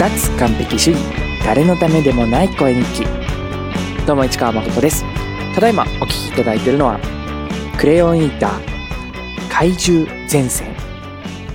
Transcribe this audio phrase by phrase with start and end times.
[0.00, 0.98] 脱完璧主義。
[1.44, 3.06] 誰のためでもない声日記。
[4.06, 5.04] どうも市川誠です。
[5.54, 6.98] ただいまお聴きいただいているのは
[7.78, 8.60] クレヨンイーター
[9.50, 10.74] 怪獣前線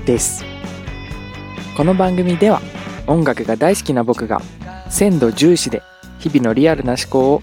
[0.06, 0.46] です。
[1.76, 2.62] この番組では
[3.08, 4.40] 音楽が大好きな僕が
[4.92, 5.82] 鮮度重視で
[6.20, 7.42] 日々のリアルな思考を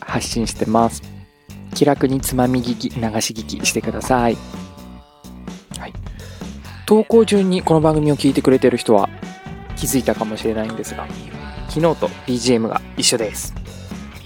[0.00, 1.02] 発信してます。
[1.74, 4.38] 気楽につまみ聞き流し聞きしてください、
[5.78, 5.92] はい、
[6.86, 9.10] 投稿順にこの番組を聞いてくれてる人は
[9.76, 11.06] 気づいたかもしれないんですが
[11.68, 13.54] 昨日と BGM が一緒です。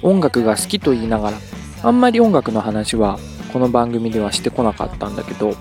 [0.02, 1.38] 音楽が好きと言いながら
[1.82, 3.18] あんまり音楽の話は
[3.52, 5.54] この番組ではしてこなかったんだけど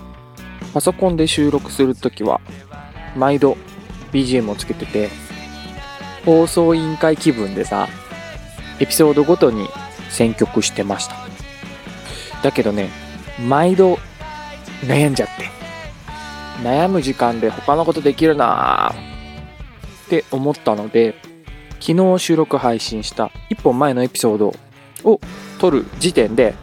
[0.72, 2.40] パソコンで収録するときは
[3.16, 3.56] 毎度
[4.12, 5.08] BGM をつけてて
[6.24, 7.88] 放送委員会気分でさ
[8.78, 9.68] エピソードごとに
[10.08, 11.16] 選曲してました。
[12.42, 12.88] だけどね
[13.46, 13.98] 毎度
[14.82, 15.50] 悩んじゃって
[16.62, 18.94] 悩む時間で他のことできるな
[20.10, 21.14] って思ったので
[21.78, 24.52] 昨日収録配信した1本前のエピソード
[25.04, 25.20] を
[25.60, 26.54] 撮る時点で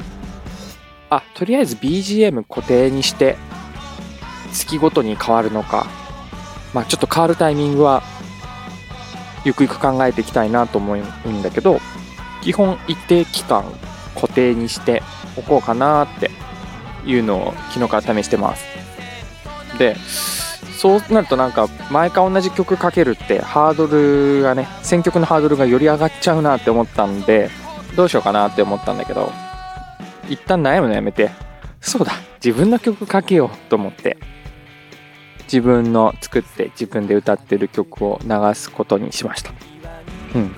[1.10, 3.38] あとりあえず BGM 固定にして
[4.52, 5.88] 月ごとに変わるのか
[6.74, 8.04] まあちょっと変わるタイミングは
[9.46, 11.80] ゆくゆく考えていきたいなと思うんだけど
[12.44, 13.64] 基本一定期間
[14.14, 15.02] 固定にして
[15.38, 16.32] おこうかなって
[17.06, 18.66] いうのを昨日から試してます。
[19.78, 19.96] で
[20.88, 27.50] そうなるとなんか毎回同じ曲かけるってハードルがね選曲のハードルがより上がっちゃうなって思ったんで
[27.98, 29.34] どうしようかなって思ったんだけど
[30.30, 31.30] 一旦悩むのやめて。
[31.82, 32.14] そうだ
[32.44, 34.18] 自分の曲かけようと思って。
[35.44, 39.52] 自分の作って自分で歌ってる曲を流すことにしました。
[40.36, 40.56] うん。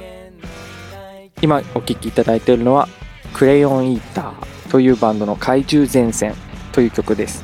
[1.41, 2.87] 今お聴きいただいているのは
[3.33, 6.33] クレヨンイーターというバンドの怪獣前線
[6.71, 7.43] という曲です。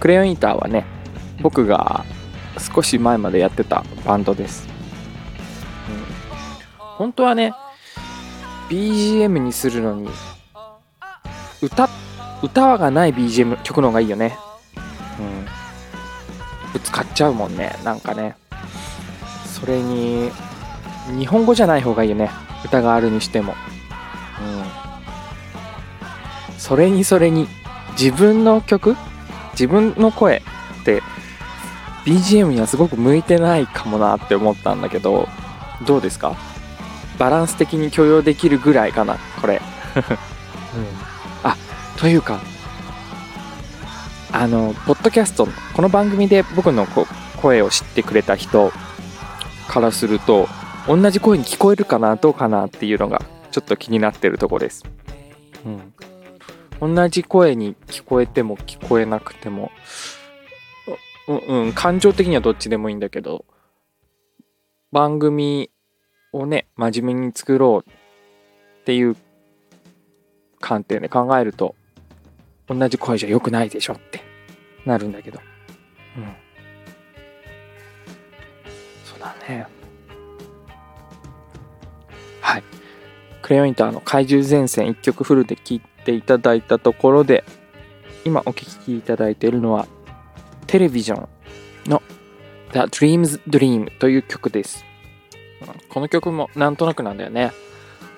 [0.00, 0.86] クレヨンイーターはね
[1.42, 2.04] 僕が
[2.58, 4.66] 少し前までやってたバンドです、
[5.88, 5.96] うん、
[6.78, 7.52] 本当はね
[8.68, 10.08] BGM にするのに
[11.60, 11.88] 歌
[12.42, 14.36] 歌がない BGM 曲の方がいいよね。
[15.20, 15.46] うん。
[16.72, 18.34] ぶつかっちゃうもんねなんかね。
[19.46, 20.32] それに
[21.16, 22.30] 日本語じゃない方がいいよね。
[22.64, 23.54] 歌があるにしても。
[24.40, 24.44] う
[26.54, 26.56] ん。
[26.58, 27.46] それにそれに
[27.92, 28.96] 自分の曲？
[29.52, 30.42] 自分の声
[30.80, 31.00] って
[32.04, 35.28] BGM にはすごく向いてないかもなって思ったんだけど
[35.86, 36.36] どうですか？
[37.18, 39.62] バランス的に許容できるぐらいかなこれ、うん、
[41.44, 41.56] あ
[41.98, 42.40] というか
[44.32, 46.86] あのポッドキャストこの番組で僕の
[47.36, 48.72] 声を知ってくれた人
[49.68, 50.48] からすると
[50.88, 54.82] 同じ声に聞こえるかなどうかなっていうのがちょっと気になってるとこです、
[56.80, 59.70] うん、同じ声に聞こえても聞こえなくても
[61.28, 63.44] う、うん、感情的にはどっちでもいいんだけど、
[64.90, 65.70] 番組
[66.32, 69.16] をね、真面目に作ろうっていう
[70.60, 71.74] 観点で考えると、
[72.68, 74.20] 同じ声じゃ良くないでしょって
[74.84, 75.40] なるんだけど。
[76.16, 76.24] うん。
[79.04, 79.66] そうだね。
[82.40, 82.62] はい。
[83.40, 87.44] クレヨンインターの怪獣前線1曲フルで聴いていただいたところで、
[88.24, 89.86] 今お聴きいただいているのは
[90.72, 91.28] テレビジョ
[91.86, 92.02] ンの
[92.72, 94.86] The Dream's Dream という曲です。
[95.90, 97.52] この曲もなんとなくなんだよね。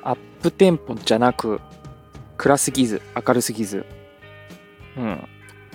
[0.04, 1.60] アップテンポじゃなく、
[2.36, 3.84] 暗すぎず、明るすぎず、
[4.96, 5.28] うん。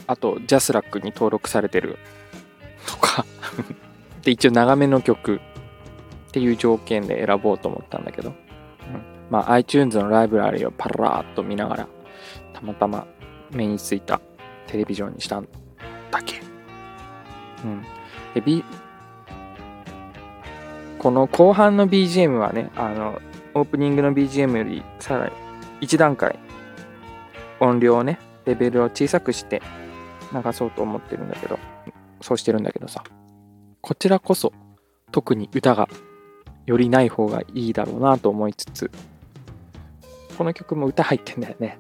[0.07, 1.97] あと、ジャスラックに登録されてる
[2.87, 3.25] とか
[4.23, 8.35] で、一応長めの曲っていう条件で選ぼうと思ったんだけど、うん、
[9.29, 11.87] まあ iTunes のライブラリをパラーっと見ながら、
[12.53, 13.05] たまたま
[13.51, 14.21] 目についた
[14.67, 15.49] テレビジョンにしたん
[16.09, 16.48] だけ。
[17.63, 17.83] うん。
[18.33, 18.63] で、B、
[20.97, 23.21] この後半の BGM はね、あの、
[23.53, 25.31] オープニングの BGM よりさらに
[25.81, 26.37] 1段階
[27.59, 29.61] 音量をね、レベルを小さくして
[30.33, 31.59] 流そうと思ってるんだけど、
[32.21, 33.03] そうしてるんだけどさ、
[33.81, 34.53] こちらこそ
[35.11, 35.87] 特に歌が
[36.65, 38.91] よりない方がいいだろうなと思いつつ、
[40.37, 41.79] この曲も歌入ってんだよね。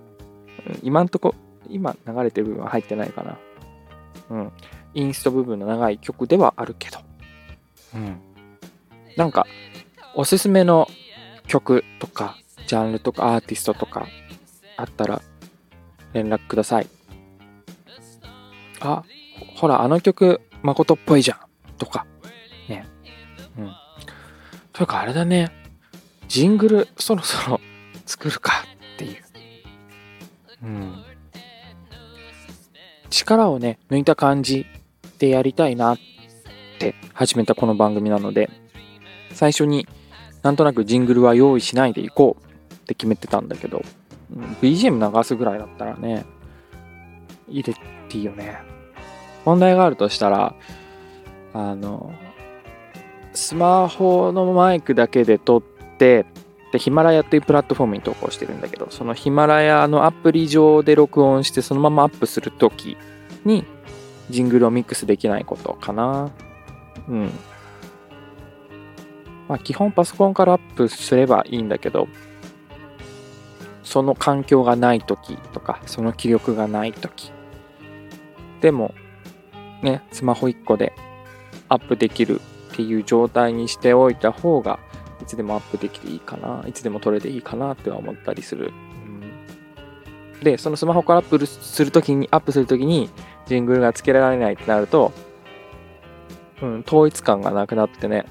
[0.83, 1.35] 今んとこ、
[1.69, 3.37] 今流れてる部分は入ってないかな。
[4.29, 4.51] うん。
[4.93, 6.99] インスト部分の長い曲ではあるけど、
[7.95, 8.19] うん。
[9.15, 9.45] なんか、
[10.15, 10.87] おすすめの
[11.47, 12.37] 曲とか、
[12.67, 14.07] ジャンルとかアーティストとか
[14.77, 15.21] あったら
[16.13, 16.87] 連絡ください。
[18.79, 19.03] あ、
[19.55, 21.39] ほら、あの曲、誠っぽいじゃん。
[21.77, 22.05] とか、
[22.67, 22.85] ね。
[23.57, 23.71] うん。
[24.73, 25.51] というか、あれだね。
[26.27, 27.59] ジングル、そろそろ
[28.05, 28.63] 作るか
[28.95, 29.23] っていう。
[30.63, 31.03] うん。
[33.09, 34.65] 力をね、抜いた感じ
[35.19, 35.99] でやりたいなっ
[36.79, 38.49] て始めたこの番組なので、
[39.31, 39.87] 最初に
[40.41, 43.83] なんとなくジングルは用意しないでいこうって決めてたんだけど、
[44.61, 46.25] BGM 流すぐらいだったらね、
[47.47, 48.57] 入れていいよね。
[49.45, 50.55] 問題があるとしたら、
[51.53, 52.13] あの、
[53.33, 55.61] スマホのマイクだけで撮っ
[55.97, 56.25] て、
[56.71, 62.95] で、ヒマラヤっていうプラットフォームに投稿してるんだけど、そのヒマラヤのアプリ上で録音してそのままアップするとき
[63.43, 63.65] に、
[64.29, 66.31] ジングルをミックスできないことかな。
[67.07, 67.31] うん。
[69.47, 72.07] まあ、基本パソコンからアップすればいいんだけど、
[73.83, 77.31] その環境がない時とか、その気力がない時。
[78.61, 78.93] でも、
[79.81, 80.93] ね、スマホ1個で
[81.69, 82.41] アップできる
[82.73, 84.79] っていう状態にしておいた方が、
[85.21, 88.71] いつでもアップできていいかな、いつでも撮れていいかなって思ったりする。
[90.35, 93.09] うん、で、そのスマホからアップするときに、アップするときに、
[93.49, 95.11] ジングルがつけられないってなると、
[96.61, 98.25] うん、統一感がなくなってね、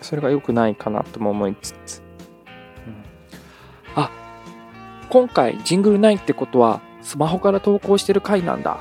[0.00, 2.02] それが良くないかなとも思いつつ、
[2.86, 3.04] うん、
[3.96, 4.10] あ
[5.10, 8.78] 今回ジングルないってことはスマホから投稿してる回なんだ。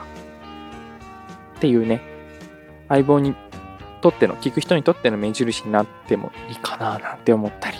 [1.58, 2.02] っていうね。
[2.88, 3.36] 相棒に
[4.02, 7.78] とっての聞く人にとっての目印になってもいいかななんて思ったり。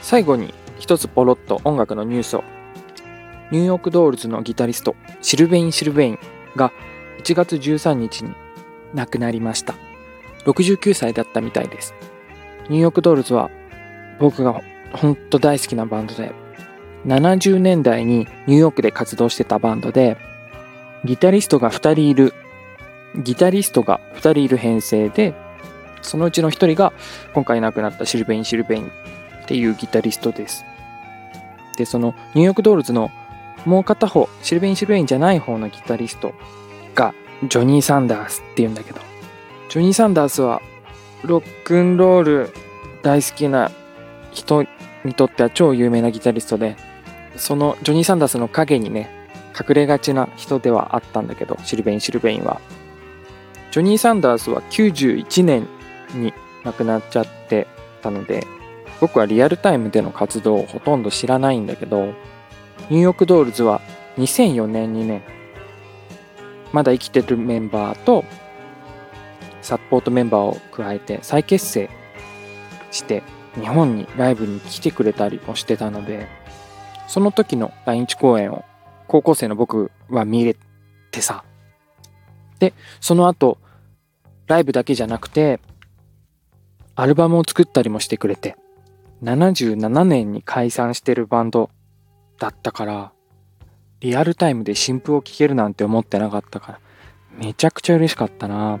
[0.00, 2.44] 最後に一つポロッと音楽のニュースを
[3.54, 6.18] ニューヨークドールズのギタリストシルベイン・シルベイン
[6.56, 6.72] が
[7.22, 8.34] 1月13日に
[8.94, 9.74] 亡くなりました
[10.44, 11.94] 69歳だったみたいです
[12.68, 13.50] ニューヨークドールズは
[14.18, 14.60] 僕が
[14.94, 16.32] 本当大好きなバンドで、
[17.06, 20.16] 70年代にニューヨークで活動してたバンドで、
[21.04, 22.32] ギタリストが2人いる、
[23.16, 25.34] ギタリストが2人いる編成で、
[26.02, 26.92] そのうちの1人が
[27.34, 28.90] 今回亡くなったシルベイン・シルベイン
[29.42, 30.64] っていうギタリストです。
[31.76, 33.10] で、そのニューヨークドールズの
[33.64, 36.34] もう片方、シルベン・シルベインじゃない方のギタリスト
[36.94, 37.14] が
[37.48, 39.00] ジョニー・サンダースっていうんだけど、
[39.68, 40.60] ジョニー・サンダースは
[41.24, 42.50] ロックンロール
[43.02, 43.70] 大好きな
[44.30, 44.64] 人
[45.04, 46.76] にとっては超有名なギタリストで、
[47.36, 49.10] そのジョニー・サンダースの影にね、
[49.58, 52.60] 隠れがちな人ではあったんだけど、シルベイン・シルベインは。
[53.70, 55.66] ジョニー・サンダースは91年
[56.14, 56.32] に
[56.64, 57.66] 亡くなっちゃって
[58.02, 58.46] たので、
[59.00, 62.14] 僕はリアルタイムでの活動をほとんど知らないんだけど、
[62.90, 63.80] ニューヨークドールズは
[64.18, 65.22] 2004年にね、
[66.72, 68.24] まだ生きてるメンバーと
[69.62, 71.88] サポートメンバーを加えて再結成
[72.90, 73.22] して
[73.54, 76.28] 日本にライブに来てくれたりもしてたので
[77.08, 78.64] その時の来日公演を
[79.06, 80.56] 高校生の僕は見れ
[81.10, 81.44] てさ。
[82.58, 83.58] でその後
[84.46, 85.60] ライブだけじゃなくて
[86.94, 88.56] アルバムを作ったりもしてくれて
[89.22, 91.70] 77年に解散してるバンド
[92.38, 93.12] だったから
[94.00, 96.80] リアルタイムで新譜を聴けるなんて思ってなかったから
[97.38, 98.80] めちゃくちゃ嬉しかったな。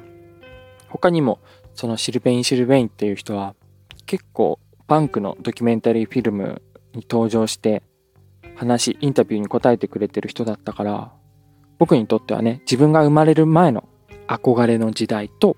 [0.88, 1.40] 他にも
[1.74, 3.54] そのシルベイン・シルベインっていう人は
[4.06, 6.62] 結構パンクのドキュメンタリーフィルム
[6.92, 7.82] に登場して
[8.54, 11.10] 話、インタビューに答えてくれてる人だったから
[11.78, 13.88] 僕にとってはね、自分が生まれる前の
[14.28, 15.56] 憧れの時代と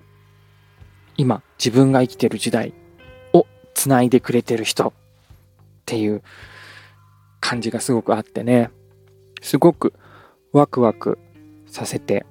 [1.19, 2.73] 今自分が生きてる時代
[3.33, 4.93] をつないでくれてる人っ
[5.85, 6.23] ていう
[7.47, 8.71] 感じがすごくあってね、
[9.41, 9.95] すごく
[10.53, 11.17] ワクワク
[11.69, 12.27] させて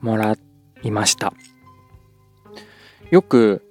[0.00, 0.36] もら
[0.82, 1.32] いました。
[3.12, 3.62] よく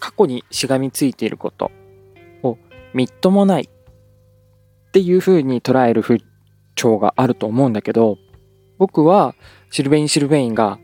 [0.00, 1.70] 過去にしがみついていること
[2.42, 2.58] を
[2.92, 6.18] みっともないっていう風に捉える風
[6.76, 8.18] 潮があると思うんだけど
[8.76, 9.36] 僕は
[9.70, 10.80] シルベイン・シルベインが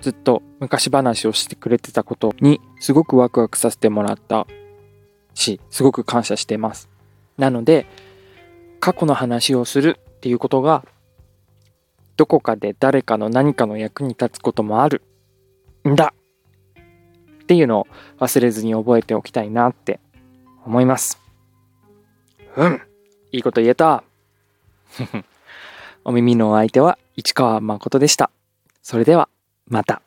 [0.00, 4.48] ずっと昔話をしてくれてたことにすごくワクワクさせてもらった
[5.34, 6.89] しすごく感謝してます
[7.36, 7.86] なので
[8.80, 10.84] 過去の話をするっていうことが
[12.16, 15.02] どこかで誰かの何かの役に立つこともある
[15.88, 16.12] んだ
[17.42, 17.86] っていうのを
[18.18, 20.00] 忘れずに覚えておきたいなって
[20.64, 21.18] 思います。
[22.56, 22.80] うん。
[23.32, 24.04] いいこと言えた。
[26.04, 28.30] お耳のお相手は市川誠でした。
[28.82, 29.28] それでは、
[29.66, 30.02] また。